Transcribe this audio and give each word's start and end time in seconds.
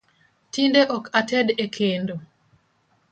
Tinde 0.51 0.81
ok 0.95 1.05
ated 1.19 1.47
e 1.63 1.65
kendo 1.75 2.15